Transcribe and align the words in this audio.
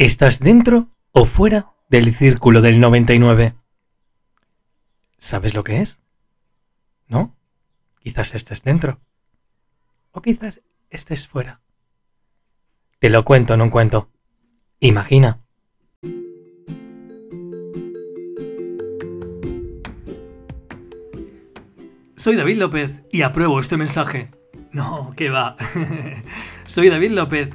¿Estás 0.00 0.38
dentro 0.38 0.90
o 1.10 1.24
fuera 1.24 1.72
del 1.88 2.14
círculo 2.14 2.62
del 2.62 2.78
99? 2.78 3.56
¿Sabes 5.18 5.54
lo 5.54 5.64
que 5.64 5.80
es? 5.80 6.00
¿No? 7.08 7.36
Quizás 7.98 8.32
estés 8.36 8.62
dentro. 8.62 9.00
O 10.12 10.22
quizás 10.22 10.60
estés 10.88 11.26
fuera. 11.26 11.62
Te 13.00 13.10
lo 13.10 13.24
cuento 13.24 13.54
en 13.54 13.60
un 13.60 13.70
cuento. 13.70 14.08
Imagina. 14.78 15.40
Soy 22.14 22.36
David 22.36 22.58
López 22.58 23.02
y 23.10 23.22
apruebo 23.22 23.58
este 23.58 23.76
mensaje. 23.76 24.30
No, 24.70 25.12
¿qué 25.16 25.28
va? 25.28 25.56
Soy 26.66 26.88
David 26.88 27.10
López 27.10 27.50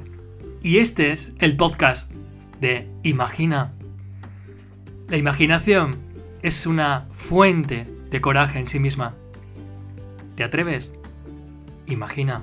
y 0.62 0.80
este 0.80 1.10
es 1.10 1.32
el 1.38 1.56
podcast 1.56 2.12
de 2.60 2.88
Imagina. 3.02 3.72
La 5.08 5.16
imaginación 5.16 5.96
es 6.42 6.66
una 6.66 7.06
fuente 7.10 7.86
de 8.10 8.20
coraje 8.20 8.58
en 8.58 8.66
sí 8.66 8.78
misma. 8.78 9.14
¿Te 10.36 10.44
atreves? 10.44 10.94
Imagina. 11.86 12.42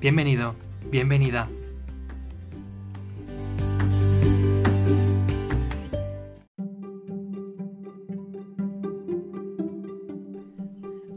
Bienvenido, 0.00 0.54
bienvenida. 0.90 1.48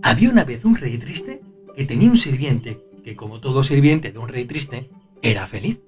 Había 0.03 0.29
una 0.29 0.45
vez 0.45 0.65
un 0.65 0.75
rey 0.75 0.97
triste 0.97 1.41
que 1.75 1.85
tenía 1.85 2.09
un 2.09 2.17
sirviente 2.17 2.81
que, 3.03 3.15
como 3.15 3.39
todo 3.39 3.63
sirviente 3.63 4.11
de 4.11 4.17
un 4.19 4.29
rey 4.29 4.45
triste, 4.45 4.89
era 5.21 5.45
feliz. 5.47 5.81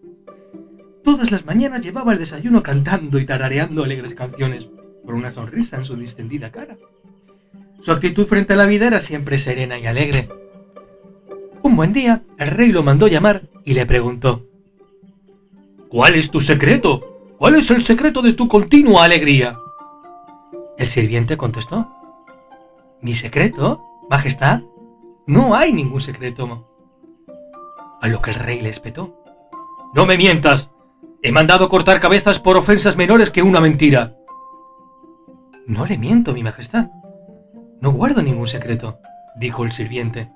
Todas 1.19 1.31
las 1.33 1.45
mañanas 1.45 1.81
llevaba 1.81 2.13
el 2.13 2.19
desayuno 2.19 2.63
cantando 2.63 3.19
y 3.19 3.25
tarareando 3.25 3.83
alegres 3.83 4.15
canciones, 4.15 4.69
con 5.05 5.15
una 5.15 5.29
sonrisa 5.29 5.75
en 5.75 5.83
su 5.83 5.97
distendida 5.97 6.49
cara. 6.49 6.77
Su 7.81 7.91
actitud 7.91 8.25
frente 8.25 8.53
a 8.53 8.55
la 8.55 8.65
vida 8.65 8.87
era 8.87 9.01
siempre 9.01 9.37
serena 9.37 9.77
y 9.77 9.85
alegre. 9.85 10.29
Un 11.61 11.75
buen 11.75 11.91
día, 11.91 12.23
el 12.37 12.47
rey 12.47 12.71
lo 12.71 12.83
mandó 12.83 13.09
llamar 13.09 13.49
y 13.65 13.73
le 13.73 13.85
preguntó, 13.85 14.45
¿Cuál 15.89 16.15
es 16.15 16.31
tu 16.31 16.39
secreto? 16.39 17.33
¿Cuál 17.37 17.55
es 17.55 17.69
el 17.69 17.83
secreto 17.83 18.21
de 18.21 18.31
tu 18.31 18.47
continua 18.47 19.03
alegría? 19.03 19.57
El 20.77 20.87
sirviente 20.87 21.35
contestó, 21.35 21.91
¿Mi 23.01 23.13
secreto, 23.13 23.83
Majestad? 24.09 24.61
No 25.27 25.53
hay 25.53 25.73
ningún 25.73 25.99
secreto. 25.99 26.65
A 27.99 28.07
lo 28.07 28.21
que 28.21 28.29
el 28.31 28.37
rey 28.37 28.61
le 28.61 28.69
espetó. 28.69 29.21
No 29.93 30.05
me 30.05 30.15
mientas. 30.15 30.69
He 31.21 31.31
mandado 31.31 31.67
cortar 31.67 31.99
cabezas 31.99 32.39
por 32.39 32.55
ofensas 32.55 32.95
menores 32.95 33.29
que 33.29 33.43
una 33.43 33.59
mentira. 33.59 34.15
No 35.67 35.85
le 35.85 35.97
miento, 35.97 36.33
mi 36.33 36.43
majestad. 36.43 36.87
No 37.81 37.91
guardo 37.91 38.21
ningún 38.21 38.47
secreto, 38.47 38.99
dijo 39.35 39.65
el 39.65 39.71
sirviente. 39.73 40.31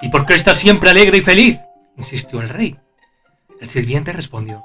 ¿Y 0.00 0.08
por 0.08 0.26
qué 0.26 0.34
estás 0.34 0.58
siempre 0.58 0.90
alegre 0.90 1.18
y 1.18 1.22
feliz? 1.22 1.60
insistió 1.96 2.40
el 2.40 2.48
rey. 2.48 2.78
El 3.60 3.68
sirviente 3.68 4.12
respondió. 4.12 4.62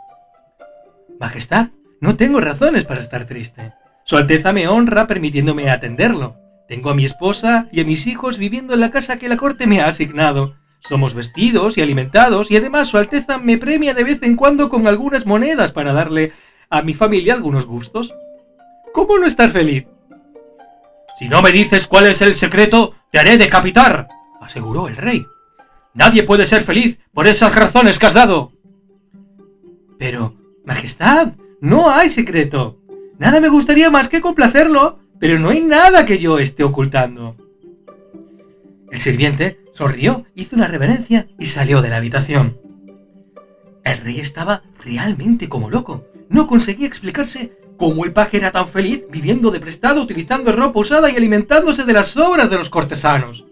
Majestad, 1.19 1.69
no 1.99 2.15
tengo 2.15 2.39
razones 2.39 2.85
para 2.85 3.01
estar 3.01 3.25
triste. 3.25 3.73
Su 4.03 4.17
Alteza 4.17 4.53
me 4.53 4.67
honra 4.67 5.07
permitiéndome 5.07 5.69
atenderlo. 5.69 6.37
Tengo 6.67 6.91
a 6.91 6.95
mi 6.95 7.03
esposa 7.03 7.67
y 7.71 7.81
a 7.81 7.85
mis 7.85 8.05
hijos 8.05 8.37
viviendo 8.37 8.75
en 8.75 8.79
la 8.79 8.91
casa 8.91 9.17
que 9.17 9.27
la 9.27 9.37
corte 9.37 9.65
me 9.65 9.81
ha 9.81 9.87
asignado. 9.87 10.55
Somos 10.87 11.15
vestidos 11.15 11.77
y 11.77 11.81
alimentados 11.81 12.51
y 12.51 12.57
además 12.57 12.89
Su 12.89 12.97
Alteza 12.97 13.39
me 13.39 13.57
premia 13.57 13.93
de 13.93 14.03
vez 14.03 14.21
en 14.21 14.35
cuando 14.35 14.69
con 14.69 14.87
algunas 14.87 15.25
monedas 15.25 15.71
para 15.71 15.93
darle 15.93 16.33
a 16.69 16.81
mi 16.81 16.93
familia 16.93 17.33
algunos 17.33 17.65
gustos. 17.65 18.13
¿Cómo 18.93 19.17
no 19.17 19.25
estar 19.25 19.49
feliz? 19.49 19.87
Si 21.17 21.27
no 21.27 21.41
me 21.41 21.51
dices 21.51 21.87
cuál 21.87 22.07
es 22.07 22.21
el 22.21 22.35
secreto, 22.35 22.93
te 23.11 23.19
haré 23.19 23.37
decapitar, 23.37 24.07
aseguró 24.41 24.87
el 24.87 24.95
rey. 24.95 25.25
Nadie 25.93 26.23
puede 26.23 26.45
ser 26.45 26.61
feliz 26.61 26.99
por 27.13 27.27
esas 27.27 27.55
razones 27.55 27.97
que 27.97 28.05
has 28.05 28.13
dado. 28.13 28.51
Pero, 29.97 30.35
Majestad, 30.65 31.33
no 31.61 31.89
hay 31.89 32.09
secreto. 32.09 32.79
Nada 33.17 33.39
me 33.39 33.47
gustaría 33.47 33.89
más 33.89 34.09
que 34.09 34.21
complacerlo, 34.21 34.99
pero 35.19 35.39
no 35.39 35.49
hay 35.49 35.61
nada 35.61 36.05
que 36.05 36.19
yo 36.19 36.37
esté 36.37 36.63
ocultando. 36.63 37.37
El 38.95 39.01
sirviente 39.01 39.59
sonrió, 39.73 40.23
hizo 40.35 40.55
una 40.55 40.69
reverencia 40.69 41.27
y 41.37 41.47
salió 41.47 41.81
de 41.81 41.89
la 41.89 41.97
habitación. 41.97 42.61
El 43.83 43.97
rey 43.97 44.21
estaba 44.21 44.63
realmente 44.85 45.49
como 45.49 45.69
loco. 45.69 46.05
No 46.29 46.47
conseguía 46.47 46.87
explicarse 46.87 47.59
cómo 47.77 48.05
el 48.05 48.13
paje 48.13 48.37
era 48.37 48.53
tan 48.53 48.69
feliz 48.69 49.05
viviendo 49.11 49.51
de 49.51 49.59
prestado, 49.59 50.01
utilizando 50.01 50.53
ropa 50.53 50.79
usada 50.79 51.11
y 51.11 51.17
alimentándose 51.17 51.83
de 51.83 51.91
las 51.91 52.15
obras 52.15 52.49
de 52.49 52.55
los 52.55 52.69
cortesanos. 52.69 53.43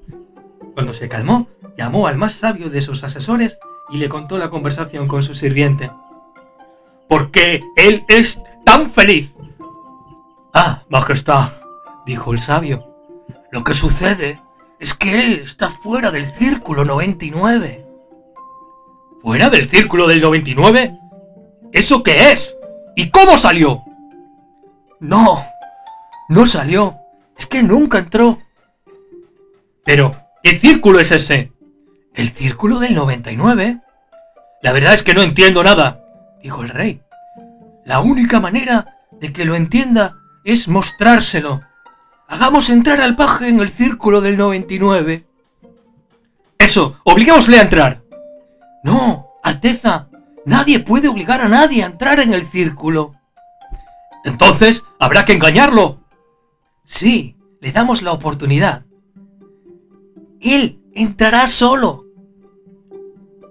Cuando 0.75 0.93
se 0.93 1.09
calmó, 1.09 1.49
llamó 1.77 2.07
al 2.07 2.17
más 2.17 2.31
sabio 2.31 2.69
de 2.69 2.81
sus 2.81 3.03
asesores 3.03 3.57
y 3.89 3.97
le 3.97 4.07
contó 4.07 4.37
la 4.37 4.49
conversación 4.49 5.09
con 5.09 5.23
su 5.23 5.33
sirviente. 5.33 5.91
¿Por 7.09 7.31
qué 7.31 7.61
él 7.75 8.05
es 8.07 8.41
tan 8.63 8.89
feliz? 8.89 9.35
Ah, 10.53 10.85
Majestad, 10.87 11.51
dijo 12.05 12.31
el 12.31 12.39
sabio. 12.39 12.87
Lo 13.51 13.65
que 13.65 13.73
sucede 13.73 14.41
es 14.83 14.93
que 14.93 15.17
él 15.17 15.39
está 15.45 15.69
fuera 15.69 16.11
del 16.11 16.25
círculo 16.25 16.83
99. 16.83 17.85
¿Fuera 19.21 19.49
del 19.49 19.65
círculo 19.65 20.07
del 20.07 20.19
99? 20.19 20.99
¿Eso 21.71 22.03
qué 22.03 22.33
es? 22.33 22.57
¿Y 22.97 23.09
cómo 23.09 23.37
salió? 23.37 23.81
No, 24.99 25.41
no 26.27 26.45
salió. 26.45 26.97
Es 27.37 27.45
que 27.45 27.63
nunca 27.63 27.99
entró. 27.99 28.39
Pero, 29.85 30.11
¿qué 30.43 30.51
círculo 30.59 30.99
es 30.99 31.13
ese? 31.13 31.53
¿El 32.13 32.31
círculo 32.31 32.79
del 32.79 32.93
99? 32.93 33.79
La 34.61 34.73
verdad 34.73 34.93
es 34.93 35.03
que 35.03 35.13
no 35.13 35.21
entiendo 35.21 35.63
nada, 35.63 36.03
dijo 36.41 36.61
el 36.61 36.67
rey. 36.67 37.01
La 37.85 38.01
única 38.01 38.41
manera 38.41 38.97
de 39.13 39.31
que 39.31 39.45
lo 39.45 39.55
entienda 39.55 40.17
es 40.43 40.67
mostrárselo. 40.67 41.61
Hagamos 42.33 42.71
entrar 42.71 42.99
al 42.99 43.15
paje 43.15 43.47
en 43.47 43.59
el 43.59 43.69
círculo 43.69 44.19
del 44.19 44.37
99. 44.37 45.27
Eso, 46.57 46.95
obligámosle 47.03 47.59
a 47.59 47.61
entrar. 47.61 48.01
No, 48.83 49.27
Alteza, 49.43 50.07
nadie 50.43 50.79
puede 50.79 51.09
obligar 51.09 51.41
a 51.41 51.47
nadie 51.47 51.83
a 51.83 51.85
entrar 51.85 52.19
en 52.19 52.33
el 52.33 52.41
círculo. 52.41 53.11
Entonces, 54.25 54.83
habrá 54.97 55.25
que 55.25 55.33
engañarlo. 55.33 55.99
Sí, 56.85 57.37
le 57.61 57.71
damos 57.71 58.01
la 58.01 58.13
oportunidad. 58.13 58.83
Él 60.41 60.81
entrará 60.95 61.45
solo. 61.45 62.05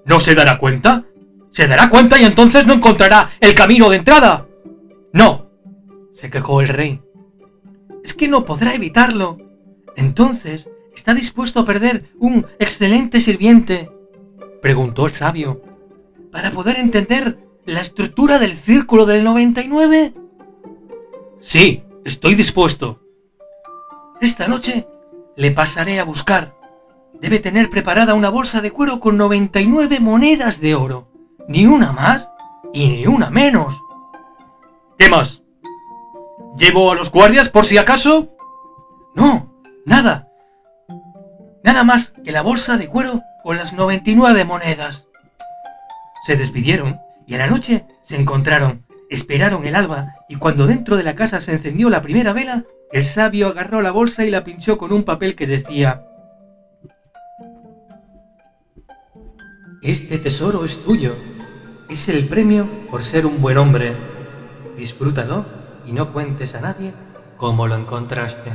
¿No 0.04 0.18
se 0.18 0.34
dará 0.34 0.58
cuenta? 0.58 1.04
Se 1.52 1.68
dará 1.68 1.88
cuenta 1.88 2.20
y 2.20 2.24
entonces 2.24 2.66
no 2.66 2.72
encontrará 2.72 3.30
el 3.38 3.54
camino 3.54 3.88
de 3.90 3.98
entrada. 3.98 4.48
No, 5.12 5.46
se 6.12 6.30
quejó 6.30 6.60
el 6.62 6.66
rey 6.66 7.00
es 8.02 8.14
que 8.14 8.28
no 8.28 8.44
podrá 8.44 8.74
evitarlo. 8.74 9.38
Entonces, 9.96 10.68
¿está 10.94 11.14
dispuesto 11.14 11.60
a 11.60 11.64
perder 11.64 12.10
un 12.18 12.46
excelente 12.58 13.20
sirviente? 13.20 13.90
Preguntó 14.60 15.06
el 15.06 15.12
sabio. 15.12 15.62
¿Para 16.30 16.50
poder 16.50 16.78
entender 16.78 17.38
la 17.64 17.80
estructura 17.80 18.38
del 18.38 18.54
círculo 18.54 19.06
del 19.06 19.24
99? 19.24 20.14
Sí, 21.40 21.84
estoy 22.04 22.34
dispuesto. 22.34 23.00
Esta 24.20 24.48
noche 24.48 24.86
le 25.36 25.50
pasaré 25.50 25.98
a 25.98 26.04
buscar. 26.04 26.56
Debe 27.20 27.38
tener 27.38 27.70
preparada 27.70 28.14
una 28.14 28.30
bolsa 28.30 28.60
de 28.60 28.70
cuero 28.70 29.00
con 29.00 29.16
99 29.16 30.00
monedas 30.00 30.60
de 30.60 30.74
oro. 30.74 31.08
Ni 31.48 31.66
una 31.66 31.92
más 31.92 32.30
y 32.72 32.88
ni 32.88 33.06
una 33.06 33.30
menos. 33.30 33.80
¿Qué 34.98 35.08
más? 35.08 35.41
¿Llevo 36.56 36.92
a 36.92 36.94
los 36.94 37.10
guardias 37.10 37.48
por 37.48 37.64
si 37.64 37.78
acaso? 37.78 38.36
No, 39.14 39.54
nada. 39.86 40.28
Nada 41.64 41.82
más 41.82 42.12
que 42.22 42.32
la 42.32 42.42
bolsa 42.42 42.76
de 42.76 42.88
cuero 42.88 43.22
con 43.42 43.56
las 43.56 43.72
99 43.72 44.44
monedas. 44.44 45.06
Se 46.26 46.36
despidieron 46.36 47.00
y 47.26 47.34
a 47.34 47.38
la 47.38 47.46
noche 47.46 47.86
se 48.02 48.16
encontraron, 48.16 48.84
esperaron 49.08 49.64
el 49.64 49.74
alba 49.74 50.14
y 50.28 50.36
cuando 50.36 50.66
dentro 50.66 50.96
de 50.96 51.02
la 51.04 51.14
casa 51.14 51.40
se 51.40 51.52
encendió 51.52 51.88
la 51.88 52.02
primera 52.02 52.32
vela, 52.32 52.64
el 52.92 53.04
sabio 53.04 53.48
agarró 53.48 53.80
la 53.80 53.90
bolsa 53.90 54.24
y 54.24 54.30
la 54.30 54.44
pinchó 54.44 54.76
con 54.76 54.92
un 54.92 55.04
papel 55.04 55.34
que 55.34 55.46
decía 55.46 56.04
Este 59.82 60.18
tesoro 60.18 60.64
es 60.64 60.84
tuyo. 60.84 61.16
Es 61.88 62.08
el 62.08 62.26
premio 62.26 62.68
por 62.88 63.04
ser 63.04 63.26
un 63.26 63.42
buen 63.42 63.58
hombre. 63.58 63.94
Disfrútalo 64.76 65.61
y 65.86 65.92
no 65.92 66.12
cuentes 66.12 66.54
a 66.54 66.60
nadie 66.60 66.92
cómo 67.36 67.66
lo 67.66 67.76
encontraste. 67.76 68.52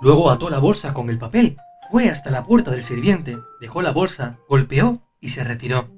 Luego 0.00 0.30
ató 0.30 0.48
la 0.48 0.58
bolsa 0.58 0.94
con 0.94 1.10
el 1.10 1.18
papel, 1.18 1.58
fue 1.90 2.08
hasta 2.08 2.30
la 2.30 2.44
puerta 2.44 2.70
del 2.70 2.82
sirviente, 2.82 3.38
dejó 3.60 3.82
la 3.82 3.90
bolsa, 3.90 4.38
golpeó 4.48 5.02
y 5.20 5.30
se 5.30 5.44
retiró. 5.44 5.88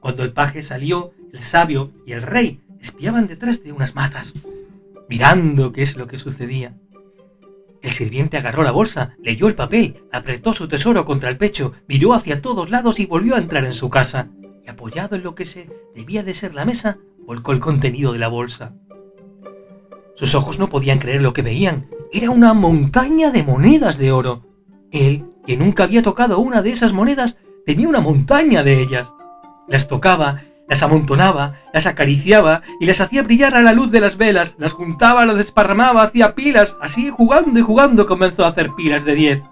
Cuando 0.00 0.22
el 0.22 0.32
paje 0.32 0.62
salió, 0.62 1.12
el 1.32 1.38
sabio 1.38 1.92
y 2.04 2.12
el 2.12 2.22
rey 2.22 2.60
espiaban 2.80 3.26
detrás 3.26 3.62
de 3.62 3.72
unas 3.72 3.94
matas, 3.94 4.34
mirando 5.08 5.72
qué 5.72 5.82
es 5.82 5.96
lo 5.96 6.06
que 6.06 6.16
sucedía. 6.18 6.74
El 7.80 7.90
sirviente 7.90 8.36
agarró 8.36 8.62
la 8.62 8.70
bolsa, 8.70 9.16
leyó 9.22 9.48
el 9.48 9.54
papel, 9.54 10.04
apretó 10.12 10.52
su 10.52 10.68
tesoro 10.68 11.04
contra 11.04 11.30
el 11.30 11.36
pecho, 11.36 11.72
miró 11.88 12.14
hacia 12.14 12.42
todos 12.42 12.70
lados 12.70 13.00
y 13.00 13.06
volvió 13.06 13.34
a 13.34 13.38
entrar 13.38 13.64
en 13.64 13.72
su 13.72 13.90
casa. 13.90 14.28
Y 14.64 14.70
apoyado 14.70 15.16
en 15.16 15.24
lo 15.24 15.34
que 15.34 15.44
se 15.44 15.68
debía 15.94 16.22
de 16.22 16.34
ser 16.34 16.54
la 16.54 16.64
mesa, 16.64 16.98
volcó 17.26 17.52
el 17.52 17.60
contenido 17.60 18.12
de 18.12 18.18
la 18.18 18.28
bolsa. 18.28 18.74
Sus 20.14 20.34
ojos 20.34 20.58
no 20.58 20.68
podían 20.68 20.98
creer 20.98 21.22
lo 21.22 21.32
que 21.32 21.42
veían. 21.42 21.88
Era 22.12 22.30
una 22.30 22.52
montaña 22.54 23.30
de 23.30 23.42
monedas 23.42 23.98
de 23.98 24.12
oro. 24.12 24.42
Él, 24.90 25.24
que 25.46 25.56
nunca 25.56 25.84
había 25.84 26.02
tocado 26.02 26.38
una 26.38 26.62
de 26.62 26.72
esas 26.72 26.92
monedas, 26.92 27.38
tenía 27.64 27.88
una 27.88 28.00
montaña 28.00 28.62
de 28.62 28.80
ellas. 28.80 29.12
Las 29.68 29.88
tocaba 29.88 30.42
las 30.72 30.82
amontonaba, 30.82 31.56
las 31.74 31.86
acariciaba 31.86 32.62
y 32.80 32.86
las 32.86 33.02
hacía 33.02 33.22
brillar 33.22 33.54
a 33.54 33.60
la 33.60 33.74
luz 33.74 33.90
de 33.90 34.00
las 34.00 34.16
velas, 34.16 34.54
las 34.58 34.72
juntaba, 34.72 35.26
las 35.26 35.36
desparramaba, 35.36 36.02
hacía 36.02 36.34
pilas, 36.34 36.78
así 36.80 37.10
jugando 37.10 37.60
y 37.60 37.62
jugando 37.62 38.06
comenzó 38.06 38.46
a 38.46 38.48
hacer 38.48 38.70
pilas 38.74 39.04
de 39.04 39.14
diez. 39.14 39.42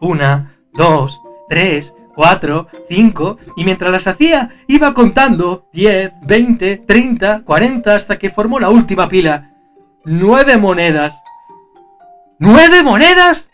Una, 0.00 0.56
dos, 0.72 1.20
tres, 1.48 1.94
cuatro, 2.14 2.68
cinco, 2.88 3.38
y 3.56 3.64
mientras 3.64 3.92
las 3.92 4.06
hacía 4.06 4.50
iba 4.66 4.94
contando 4.94 5.66
diez, 5.72 6.12
veinte, 6.22 6.76
treinta, 6.76 7.42
cuarenta, 7.44 7.94
hasta 7.94 8.18
que 8.18 8.30
formó 8.30 8.58
la 8.58 8.70
última 8.70 9.08
pila. 9.08 9.52
Nueve 10.04 10.56
monedas. 10.56 11.20
¿Nueve 12.38 12.82
monedas? 12.82 13.50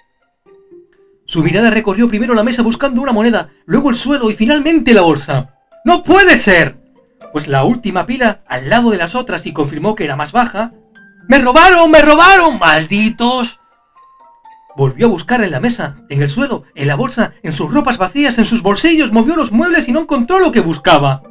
Su 1.26 1.42
mirada 1.42 1.70
recorrió 1.70 2.08
primero 2.08 2.34
la 2.34 2.44
mesa 2.44 2.62
buscando 2.62 3.00
una 3.00 3.12
moneda, 3.12 3.48
luego 3.64 3.90
el 3.90 3.96
suelo 3.96 4.30
y 4.30 4.34
finalmente 4.34 4.92
la 4.92 5.02
bolsa. 5.02 5.54
¡No 5.84 6.02
puede 6.02 6.36
ser! 6.36 6.84
pues 7.34 7.48
la 7.48 7.64
última 7.64 8.06
pila 8.06 8.44
al 8.46 8.70
lado 8.70 8.92
de 8.92 8.96
las 8.96 9.16
otras 9.16 9.44
y 9.44 9.52
confirmó 9.52 9.96
que 9.96 10.04
era 10.04 10.14
más 10.14 10.30
baja. 10.30 10.70
¡Me 11.26 11.40
robaron! 11.40 11.90
¡Me 11.90 12.00
robaron! 12.00 12.60
¡Malditos! 12.60 13.58
Volvió 14.76 15.06
a 15.06 15.10
buscar 15.10 15.42
en 15.42 15.52
la 15.52 15.60
mesa, 15.60 15.96
en 16.08 16.20
el 16.20 16.28
suelo, 16.28 16.64
en 16.74 16.88
la 16.88 16.96
bolsa, 16.96 17.32
en 17.42 17.52
sus 17.52 17.72
ropas 17.72 17.96
vacías, 17.96 18.38
en 18.38 18.44
sus 18.44 18.62
bolsillos, 18.62 19.12
movió 19.12 19.36
los 19.36 19.52
muebles 19.52 19.88
y 19.88 19.92
no 19.92 20.00
encontró 20.00 20.40
lo 20.40 20.50
que 20.50 20.60
buscaba. 20.60 21.22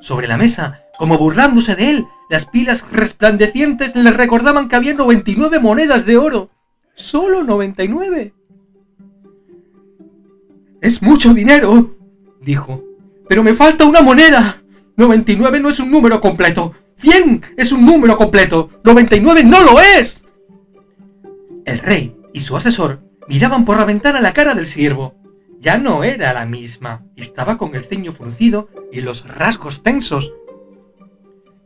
Sobre 0.00 0.26
la 0.26 0.36
mesa, 0.36 0.82
como 0.98 1.16
burlándose 1.16 1.76
de 1.76 1.90
él, 1.90 2.06
las 2.28 2.44
pilas 2.44 2.84
resplandecientes 2.90 3.94
le 3.94 4.10
recordaban 4.10 4.68
que 4.68 4.76
había 4.76 4.94
99 4.94 5.60
monedas 5.60 6.06
de 6.06 6.16
oro. 6.16 6.50
Solo 6.96 7.44
99. 7.44 8.34
Es 10.80 11.00
mucho 11.00 11.32
dinero, 11.34 11.96
dijo. 12.40 12.82
Pero 13.28 13.44
me 13.44 13.54
falta 13.54 13.84
una 13.84 14.02
moneda. 14.02 14.60
99 14.96 15.60
no 15.60 15.68
es 15.68 15.78
un 15.78 15.90
número 15.90 16.20
completo. 16.20 16.74
100 16.96 17.42
es 17.56 17.70
un 17.70 17.86
número 17.86 18.16
completo. 18.16 18.70
99 18.82 19.44
no 19.44 19.62
lo 19.62 19.80
es. 19.80 20.24
El 21.64 21.78
rey 21.78 22.17
y 22.32 22.40
su 22.40 22.56
asesor 22.56 23.00
miraban 23.28 23.64
por 23.64 23.78
la 23.78 23.84
ventana 23.84 24.20
la 24.20 24.32
cara 24.32 24.54
del 24.54 24.66
siervo. 24.66 25.14
Ya 25.60 25.78
no 25.78 26.04
era 26.04 26.32
la 26.32 26.46
misma. 26.46 27.04
Estaba 27.16 27.56
con 27.58 27.74
el 27.74 27.84
ceño 27.84 28.12
fruncido 28.12 28.68
y 28.92 29.00
los 29.00 29.26
rasgos 29.26 29.82
tensos. 29.82 30.32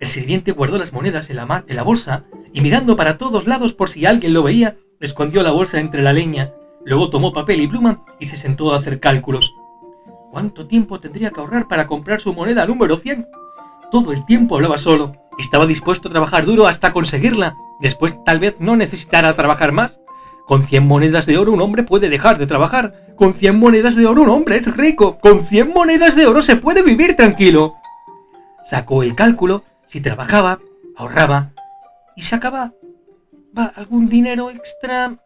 El 0.01 0.09
sirviente 0.09 0.53
guardó 0.53 0.79
las 0.79 0.93
monedas 0.93 1.31
en 1.31 1.37
la, 1.37 1.65
en 1.67 1.77
la 1.77 1.83
bolsa 1.83 2.25
y 2.53 2.61
mirando 2.61 2.97
para 2.97 3.19
todos 3.19 3.47
lados 3.47 3.73
por 3.73 3.89
si 3.89 4.07
alguien 4.07 4.33
lo 4.33 4.43
veía, 4.43 4.77
escondió 5.01 5.43
la 5.43 5.53
bolsa 5.53 5.79
entre 5.79 6.03
la 6.03 6.13
leña. 6.13 6.53
Luego 6.85 7.11
tomó 7.11 7.33
papel 7.33 7.61
y 7.61 7.69
pluma 7.69 8.05
y 8.19 8.27
se 8.27 8.37
sentó 8.37 8.73
a 8.73 8.79
hacer 8.79 8.99
cálculos. 8.99 9.55
¿Cuánto 10.33 10.67
tiempo 10.67 10.99
tendría 10.99 11.31
que 11.31 11.41
ahorrar 11.41 11.69
para 11.69 11.87
comprar 11.87 12.19
su 12.19 12.35
moneda 12.35 12.67
número 12.67 12.97
100? 12.97 13.29
Todo 13.91 14.13
el 14.13 14.25
tiempo 14.25 14.57
hablaba 14.57 14.79
solo. 14.79 15.13
Estaba 15.39 15.67
dispuesto 15.67 16.09
a 16.09 16.11
trabajar 16.11 16.47
duro 16.47 16.67
hasta 16.67 16.93
conseguirla. 16.93 17.57
Después 17.81 18.25
tal 18.25 18.39
vez 18.39 18.57
no 18.59 18.75
necesitara 18.75 19.35
trabajar 19.37 19.73
más. 19.73 20.01
Con 20.53 20.63
100 20.63 20.87
monedas 20.87 21.25
de 21.25 21.39
oro 21.39 21.51
un 21.55 21.63
hombre 21.63 21.83
puede 21.83 22.11
dejar 22.11 22.37
de 22.37 22.47
trabajar. 22.47 23.15
Con 23.17 23.33
100 23.33 23.59
monedas 23.59 23.97
de 23.97 24.05
oro 24.05 24.21
un 24.21 24.29
hombre 24.29 24.57
es 24.57 24.77
rico. 24.77 25.17
Con 25.19 25.41
100 25.41 25.73
monedas 25.73 26.15
de 26.15 26.27
oro 26.27 26.43
se 26.43 26.57
puede 26.57 26.83
vivir 26.83 27.17
tranquilo. 27.17 27.77
Sacó 28.63 29.03
el 29.03 29.15
cálculo, 29.15 29.65
si 29.87 30.03
trabajaba, 30.03 30.61
ahorraba 30.95 31.53
y 32.17 32.21
sacaba 32.21 32.75
algún 33.77 34.11
dinero 34.11 34.51
extra. 34.51 35.17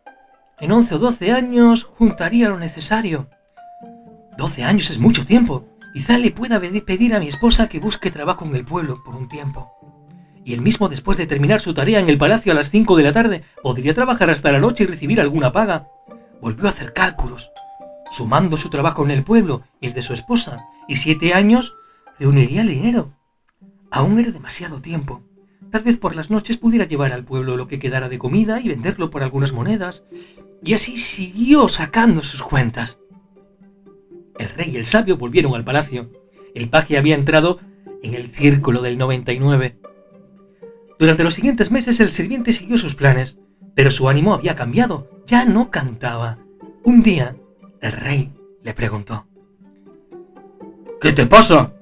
En 0.61 0.70
11 0.70 0.94
o 0.94 0.99
12 1.00 1.32
años 1.32 1.82
juntaría 1.82 2.49
lo 2.49 2.61
necesario. 2.61 3.28
12 4.38 4.62
años 4.62 4.90
es 4.90 5.00
mucho 5.00 5.26
tiempo. 5.26 5.64
Quizá 5.93 6.19
le 6.19 6.31
pueda 6.31 6.61
pedir 6.61 7.17
a 7.17 7.19
mi 7.19 7.26
esposa 7.26 7.69
que 7.69 7.81
busque 7.81 8.12
trabajo 8.12 8.44
en 8.44 8.55
el 8.55 8.64
pueblo 8.64 9.02
por 9.05 9.17
un 9.17 9.28
tiempo. 9.28 9.73
Y 10.46 10.54
él 10.54 10.62
mismo, 10.62 10.88
después 10.88 11.19
de 11.19 11.26
terminar 11.26 11.60
su 11.60 11.75
tarea 11.75 11.98
en 11.98 12.08
el 12.08 12.19
palacio 12.19 12.52
a 12.52 12.54
las 12.54 12.70
5 12.70 12.96
de 12.96 13.02
la 13.02 13.12
tarde, 13.12 13.43
podría 13.64 13.94
trabajar 13.94 14.31
hasta 14.31 14.52
la 14.52 14.60
noche 14.60 14.84
y 14.84 14.87
recibir 14.87 15.20
alguna 15.20 15.50
paga. 15.50 15.88
Volvió 16.40 16.66
a 16.66 16.70
hacer 16.70 16.93
cálculos. 16.93 17.50
Sumando 18.12 18.56
su 18.56 18.70
trabajo 18.70 19.02
en 19.04 19.10
el 19.10 19.25
pueblo 19.25 19.64
y 19.81 19.88
el 19.88 19.93
de 19.93 20.02
su 20.02 20.12
esposa, 20.12 20.64
y 20.87 20.94
siete 20.94 21.34
años, 21.34 21.75
reuniría 22.20 22.62
el 22.62 22.69
dinero. 22.69 23.12
Aún 23.90 24.20
era 24.20 24.31
demasiado 24.31 24.81
tiempo. 24.81 25.25
Tal 25.72 25.82
vez 25.82 25.96
por 25.96 26.14
las 26.14 26.31
noches 26.31 26.58
pudiera 26.58 26.84
llevar 26.84 27.12
al 27.12 27.25
pueblo 27.25 27.56
lo 27.56 27.66
que 27.66 27.81
quedara 27.81 28.08
de 28.08 28.19
comida 28.19 28.60
y 28.60 28.69
venderlo 28.69 29.10
por 29.10 29.25
algunas 29.25 29.52
monedas. 29.52 30.04
Y 30.62 30.75
así 30.75 30.96
siguió 30.99 31.66
sacando 31.66 32.22
sus 32.22 32.44
cuentas. 32.44 33.00
El 34.38 34.50
rey 34.50 34.70
y 34.70 34.76
el 34.76 34.87
sabio 34.87 35.16
volvieron 35.16 35.56
al 35.56 35.64
palacio. 35.64 36.08
El 36.54 36.69
paje 36.69 36.99
había 36.99 37.16
entrado 37.16 37.58
en 38.04 38.14
el 38.14 38.31
círculo 38.31 38.81
del 38.81 38.96
99. 38.96 39.81
Durante 40.98 41.25
los 41.25 41.34
siguientes 41.34 41.70
meses 41.70 42.00
el 42.00 42.10
sirviente 42.10 42.52
siguió 42.52 42.78
sus 42.78 42.94
planes, 42.94 43.38
pero 43.75 43.90
su 43.90 44.08
ánimo 44.08 44.34
había 44.34 44.56
cambiado. 44.56 45.08
Ya 45.26 45.44
no 45.44 45.70
cantaba. 45.70 46.38
Un 46.84 47.02
día, 47.02 47.37
el 47.81 47.93
rey 47.93 48.32
le 48.62 48.75
preguntó. 48.75 49.26
¿Qué 51.00 51.12
te 51.12 51.26
pasa? 51.26 51.72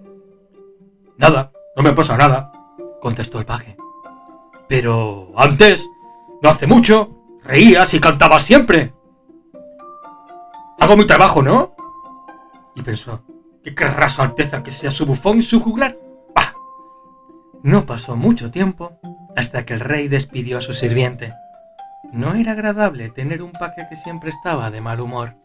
Nada, 1.17 1.53
no 1.77 1.83
me 1.83 1.93
pasa 1.93 2.17
nada, 2.17 2.53
contestó 3.01 3.39
el 3.39 3.45
paje. 3.45 3.77
Pero 4.69 5.33
antes, 5.37 5.85
no 6.43 6.49
hace 6.49 6.67
mucho, 6.67 7.17
reías 7.45 7.95
y 7.95 8.01
cantabas 8.01 8.43
siempre. 8.43 8.93
Hago 10.81 10.97
mi 10.97 11.07
trabajo, 11.07 11.43
¿no? 11.43 11.75
y 12.75 12.83
pensó, 12.83 13.23
¿qué 13.63 13.75
querrá 13.75 14.09
su 14.09 14.23
Alteza 14.23 14.63
que 14.63 14.71
sea 14.71 14.91
su 14.91 15.07
bufón 15.07 15.39
y 15.39 15.43
su 15.43 15.61
juglar? 15.61 15.97
No 17.65 17.87
pasó 17.87 18.15
mucho 18.15 18.51
tiempo 18.51 19.01
hasta 19.35 19.65
que 19.65 19.73
el 19.73 19.81
rey 19.81 20.07
despidió 20.07 20.59
a 20.59 20.61
su 20.61 20.75
sirviente. 20.75 21.33
No 22.13 22.35
era 22.35 22.53
agradable 22.53 23.09
tener 23.09 23.41
un 23.41 23.53
paje 23.53 23.87
que 23.89 23.97
siempre 23.97 24.29
estaba 24.29 24.71
de 24.71 24.83
mal 24.83 25.01
humor. 25.01 25.37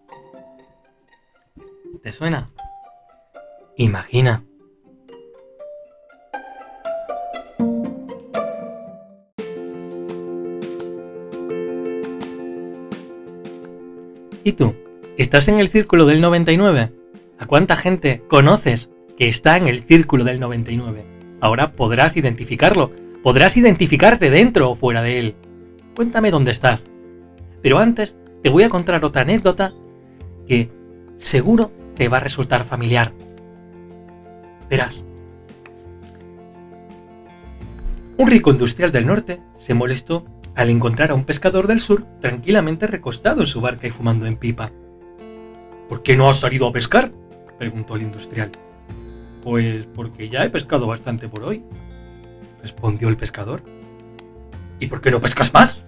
¿Te 2.04 2.12
suena? 2.12 2.50
Imagina. 3.78 4.44
¿Y 14.44 14.52
tú? 14.52 14.76
¿Estás 15.18 15.48
en 15.48 15.62
el 15.62 15.70
círculo 15.70 16.06
del 16.06 16.20
99? 16.20 16.92
¿A 17.40 17.46
cuánta 17.46 17.78
gente 17.78 18.22
conoces 18.28 18.92
que 19.18 19.30
está 19.30 19.56
en 19.56 19.68
el 19.70 19.86
círculo 19.86 20.26
del 20.26 20.42
99? 20.42 21.19
Ahora 21.42 21.72
podrás 21.72 22.18
identificarlo, 22.18 22.92
podrás 23.24 23.58
identificarte 23.58 24.30
dentro 24.30 24.72
o 24.72 24.76
fuera 24.76 25.02
de 25.02 25.20
él. 25.20 25.36
Cuéntame 25.96 26.32
dónde 26.32 26.52
estás. 26.52 26.86
Pero 27.62 27.80
antes 27.80 28.18
te 28.42 28.50
voy 28.50 28.64
a 28.64 28.70
contar 28.70 29.04
otra 29.04 29.22
anécdota 29.22 29.74
que 30.48 30.70
seguro 31.16 31.72
te 31.96 32.08
va 32.08 32.18
a 32.18 32.22
resultar 32.22 32.64
familiar. 32.64 33.14
Verás. 34.70 35.04
Un 38.18 38.28
rico 38.28 38.52
industrial 38.52 38.92
del 38.92 39.08
norte 39.08 39.42
se 39.56 39.74
molestó 39.74 40.26
al 40.56 40.70
encontrar 40.70 41.12
a 41.12 41.14
un 41.14 41.24
pescador 41.24 41.68
del 41.68 41.80
sur 41.80 42.06
tranquilamente 42.20 42.86
recostado 42.86 43.42
en 43.42 43.48
su 43.48 43.62
barca 43.62 43.88
y 43.88 43.92
fumando 43.92 44.26
en 44.26 44.36
pipa. 44.36 44.72
¿Por 45.88 46.04
qué 46.04 46.18
no 46.18 46.30
has 46.30 46.40
salido 46.40 46.68
a 46.68 46.72
pescar? 46.72 47.12
preguntó 47.58 47.96
el 47.96 48.04
industrial. 48.04 48.52
Pues 49.44 49.86
porque 49.96 50.30
ya 50.30 50.44
he 50.44 50.50
pescado 50.50 50.88
bastante 50.88 51.30
por 51.30 51.44
hoy, 51.44 51.64
respondió 52.62 53.10
el 53.10 53.18
pescador. 53.18 53.64
¿Y 54.80 54.88
por 54.88 55.02
qué 55.02 55.12
no 55.12 55.20
pescas 55.20 55.54
más? 55.54 55.84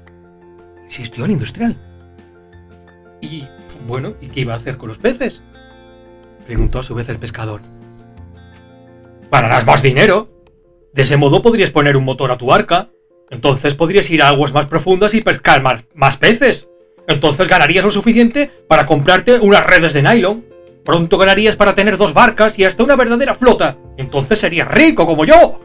insistió 0.84 1.24
el 1.24 1.32
industrial. 1.32 1.78
Y, 3.22 3.46
bueno, 3.88 4.16
¿y 4.20 4.28
qué 4.28 4.42
iba 4.42 4.54
a 4.54 4.58
hacer 4.58 4.78
con 4.78 4.90
los 4.90 4.98
peces? 4.98 5.42
preguntó 6.46 6.80
a 6.80 6.84
su 6.84 6.94
vez 6.94 7.08
el 7.08 7.18
pescador. 7.18 7.62
Ganarás 9.32 9.66
más 9.66 9.82
dinero. 9.82 10.30
De 10.94 11.04
ese 11.04 11.16
modo 11.16 11.42
podrías 11.42 11.72
poner 11.72 11.96
un 11.96 12.04
motor 12.04 12.32
a 12.32 12.38
tu 12.38 12.48
barca. 12.48 12.90
Entonces 13.30 13.74
podrías 13.74 14.10
ir 14.10 14.22
a 14.22 14.28
aguas 14.28 14.54
más 14.54 14.66
profundas 14.66 15.14
y 15.14 15.22
pescar 15.22 15.62
más, 15.62 15.86
más 15.94 16.18
peces. 16.18 16.68
Entonces 17.08 17.48
ganarías 17.48 17.86
lo 17.86 17.92
suficiente 17.92 18.52
para 18.68 18.86
comprarte 18.86 19.40
unas 19.40 19.66
redes 19.66 19.94
de 19.94 20.04
nylon 20.04 20.46
Pronto 20.84 21.18
ganarías 21.18 21.56
para 21.56 21.76
tener 21.76 21.98
dos 21.98 22.14
barcas 22.14 22.58
y 22.58 22.66
hasta 22.66 22.84
una 22.84 22.96
verdadera 22.96 23.34
flota. 23.34 23.78
Entonces 23.98 24.40
serías 24.40 24.68
rico 24.68 25.06
como 25.06 25.26
yo. 25.26 25.60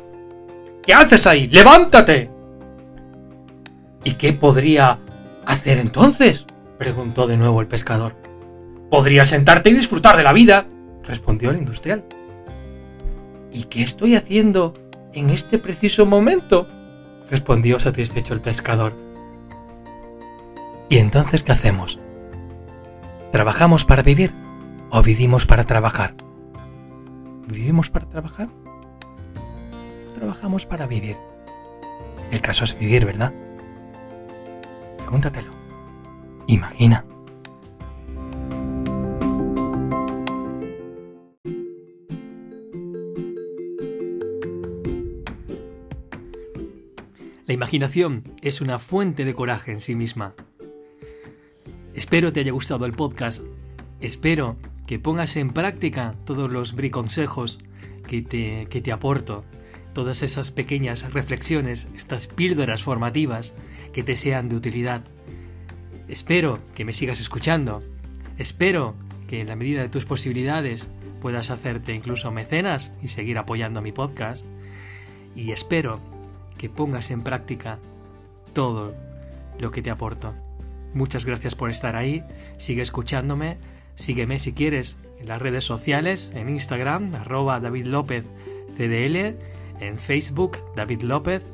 ¿Qué 0.82 0.92
haces 0.92 1.26
ahí? 1.26 1.48
¡Levántate! 1.48 2.30
¿Y 4.04 4.14
qué 4.14 4.32
podría 4.32 4.98
hacer 5.46 5.78
entonces? 5.78 6.46
preguntó 6.78 7.26
de 7.26 7.36
nuevo 7.36 7.60
el 7.60 7.66
pescador. 7.66 8.14
Podría 8.90 9.24
sentarte 9.24 9.70
y 9.70 9.74
disfrutar 9.74 10.16
de 10.16 10.22
la 10.22 10.32
vida, 10.32 10.66
respondió 11.02 11.50
el 11.50 11.56
industrial. 11.56 12.04
¿Y 13.52 13.64
qué 13.64 13.82
estoy 13.82 14.14
haciendo 14.14 14.74
en 15.12 15.30
este 15.30 15.58
preciso 15.58 16.06
momento? 16.06 16.68
respondió 17.30 17.80
satisfecho 17.80 18.34
el 18.34 18.40
pescador. 18.40 18.92
¿Y 20.88 20.98
entonces 20.98 21.42
qué 21.42 21.52
hacemos? 21.52 21.98
¿Trabajamos 23.32 23.84
para 23.84 24.02
vivir 24.02 24.45
o 24.96 25.02
vivimos 25.02 25.44
para 25.44 25.64
trabajar? 25.64 26.14
¿Vivimos 27.48 27.90
para 27.90 28.08
trabajar? 28.08 28.48
¿O 30.08 30.14
trabajamos 30.14 30.64
para 30.64 30.86
vivir? 30.86 31.18
El 32.30 32.40
caso 32.40 32.64
es 32.64 32.78
vivir, 32.78 33.04
¿verdad? 33.04 33.34
Pregúntatelo. 34.96 35.52
Imagina. 36.46 37.04
La 47.44 47.52
imaginación 47.52 48.24
es 48.40 48.62
una 48.62 48.78
fuente 48.78 49.26
de 49.26 49.34
coraje 49.34 49.72
en 49.72 49.82
sí 49.82 49.94
misma. 49.94 50.34
Espero 51.94 52.32
te 52.32 52.40
haya 52.40 52.52
gustado 52.52 52.86
el 52.86 52.92
podcast. 52.92 53.42
Espero 54.00 54.56
que 54.86 54.98
pongas 54.98 55.36
en 55.36 55.50
práctica 55.50 56.14
todos 56.24 56.50
los 56.50 56.74
briconsejos 56.74 57.58
que 58.06 58.22
te, 58.22 58.66
que 58.70 58.80
te 58.80 58.92
aporto, 58.92 59.44
todas 59.92 60.22
esas 60.22 60.50
pequeñas 60.50 61.12
reflexiones, 61.12 61.88
estas 61.96 62.26
píldoras 62.26 62.82
formativas 62.82 63.54
que 63.92 64.02
te 64.02 64.16
sean 64.16 64.48
de 64.48 64.56
utilidad. 64.56 65.02
Espero 66.08 66.60
que 66.74 66.84
me 66.84 66.92
sigas 66.92 67.20
escuchando. 67.20 67.82
Espero 68.38 68.94
que 69.26 69.40
en 69.40 69.48
la 69.48 69.56
medida 69.56 69.82
de 69.82 69.88
tus 69.88 70.04
posibilidades 70.04 70.88
puedas 71.20 71.50
hacerte 71.50 71.92
incluso 71.92 72.30
mecenas 72.30 72.92
y 73.02 73.08
seguir 73.08 73.38
apoyando 73.38 73.82
mi 73.82 73.90
podcast. 73.90 74.46
Y 75.34 75.50
espero 75.50 76.00
que 76.58 76.68
pongas 76.68 77.10
en 77.10 77.22
práctica 77.22 77.78
todo 78.52 78.94
lo 79.58 79.70
que 79.70 79.82
te 79.82 79.90
aporto. 79.90 80.34
Muchas 80.94 81.24
gracias 81.24 81.54
por 81.54 81.70
estar 81.70 81.96
ahí, 81.96 82.22
sigue 82.56 82.82
escuchándome, 82.82 83.56
sígueme 83.96 84.38
si 84.38 84.52
quieres 84.52 84.96
en 85.18 85.28
las 85.28 85.42
redes 85.42 85.64
sociales, 85.64 86.30
en 86.34 86.48
Instagram, 86.48 87.14
arroba 87.14 87.60
David 87.60 87.86
López 87.86 88.28
CDL, 88.76 89.36
en 89.80 89.98
Facebook, 89.98 90.58
David 90.74 91.02
López, 91.02 91.50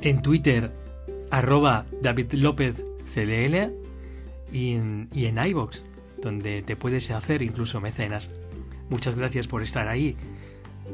en 0.00 0.22
Twitter, 0.22 0.72
arroba 1.30 1.86
David 2.02 2.32
López 2.34 2.84
CDL 3.04 3.72
y 4.52 4.74
en, 4.74 5.08
y 5.12 5.26
en 5.26 5.38
iVoox, 5.38 5.82
donde 6.20 6.62
te 6.62 6.76
puedes 6.76 7.10
hacer 7.10 7.42
incluso 7.42 7.80
mecenas. 7.80 8.30
Muchas 8.90 9.16
gracias 9.16 9.46
por 9.48 9.62
estar 9.62 9.88
ahí. 9.88 10.16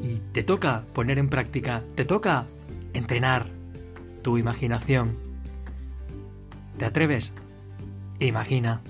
Y 0.02 0.20
te 0.32 0.42
toca 0.42 0.84
poner 0.94 1.18
en 1.18 1.28
práctica, 1.28 1.82
te 1.94 2.04
toca 2.04 2.46
entrenar 2.94 3.46
tu 4.22 4.38
imaginación. 4.38 5.16
¿Te 6.78 6.86
atreves? 6.86 7.34
Imagina. 8.20 8.80